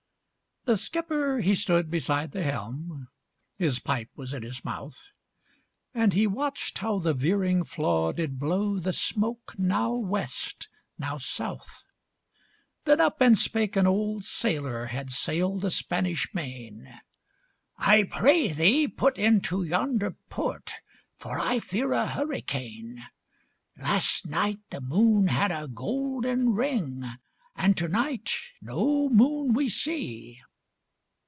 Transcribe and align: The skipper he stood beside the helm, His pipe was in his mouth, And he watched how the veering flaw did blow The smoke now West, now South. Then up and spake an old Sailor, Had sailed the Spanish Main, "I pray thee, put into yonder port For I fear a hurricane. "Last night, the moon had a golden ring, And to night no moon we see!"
The 0.65 0.77
skipper 0.77 1.39
he 1.39 1.55
stood 1.55 1.89
beside 1.89 2.33
the 2.33 2.43
helm, 2.43 3.07
His 3.57 3.79
pipe 3.79 4.11
was 4.15 4.31
in 4.31 4.43
his 4.43 4.63
mouth, 4.63 5.07
And 5.91 6.13
he 6.13 6.27
watched 6.27 6.77
how 6.77 6.99
the 6.99 7.15
veering 7.15 7.63
flaw 7.63 8.11
did 8.11 8.37
blow 8.37 8.77
The 8.77 8.93
smoke 8.93 9.55
now 9.57 9.91
West, 9.93 10.69
now 10.99 11.17
South. 11.17 11.83
Then 12.85 13.01
up 13.01 13.21
and 13.21 13.35
spake 13.35 13.75
an 13.75 13.87
old 13.87 14.23
Sailor, 14.23 14.85
Had 14.85 15.09
sailed 15.09 15.61
the 15.61 15.71
Spanish 15.71 16.31
Main, 16.31 17.01
"I 17.79 18.03
pray 18.03 18.49
thee, 18.51 18.87
put 18.87 19.17
into 19.17 19.63
yonder 19.63 20.11
port 20.29 20.73
For 21.17 21.39
I 21.39 21.57
fear 21.57 21.91
a 21.91 22.05
hurricane. 22.05 23.03
"Last 23.77 24.27
night, 24.27 24.59
the 24.69 24.79
moon 24.79 25.25
had 25.25 25.51
a 25.51 25.67
golden 25.67 26.53
ring, 26.53 27.03
And 27.55 27.75
to 27.77 27.87
night 27.87 28.29
no 28.61 29.09
moon 29.09 29.53
we 29.55 29.67
see!" 29.67 30.39